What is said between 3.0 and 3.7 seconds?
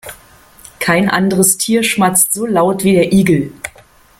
Igel.